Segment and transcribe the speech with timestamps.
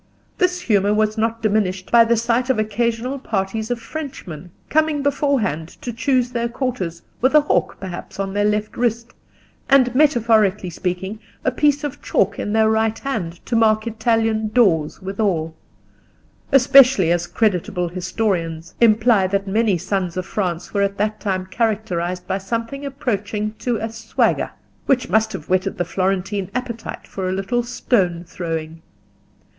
[0.39, 5.67] This humour was not diminished by the sight of occasional parties of Frenchmen, coming beforehand
[5.83, 9.13] to choose their quarters, with a hawk, perhaps, on their left wrist,
[9.69, 15.03] and, metaphorically speaking, a piece of chalk in their right hand to mark Italian doors
[15.03, 15.53] withal;
[16.51, 22.25] especially as creditable historians imply that many sons of France were at that time characterised
[22.25, 24.49] by something approaching to a swagger,
[24.87, 28.81] which must have whetted the Florentine appetite for a little stone throwing.